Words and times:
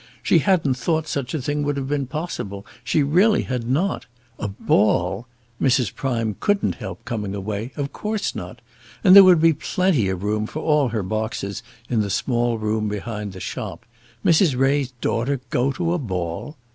She 0.23 0.39
hadn't 0.39 0.73
thought 0.77 1.07
such 1.07 1.35
a 1.35 1.41
thing 1.43 1.61
would 1.61 1.77
have 1.77 1.87
been 1.87 2.07
possible; 2.07 2.65
she 2.83 3.03
really 3.03 3.43
had 3.43 3.69
not. 3.69 4.07
A 4.39 4.47
ball! 4.47 5.27
Mrs. 5.61 5.93
Prime 5.93 6.35
couldn't 6.39 6.73
help 6.81 7.05
coming 7.05 7.35
away; 7.35 7.71
of 7.77 7.93
course 7.93 8.33
not. 8.33 8.61
And 9.03 9.15
there 9.15 9.23
would 9.23 9.39
be 9.39 9.53
plenty 9.53 10.09
of 10.09 10.23
room 10.23 10.47
for 10.47 10.63
all 10.63 10.87
her 10.89 11.03
boxes 11.03 11.61
in 11.87 12.01
the 12.01 12.09
small 12.09 12.57
room 12.57 12.87
behind 12.87 13.33
the 13.33 13.39
shop. 13.39 13.85
Mrs. 14.25 14.57
Ray's 14.57 14.89
daughter 15.01 15.39
go 15.51 15.71
to 15.73 15.93
a 15.93 15.99
ball!" 15.99 16.57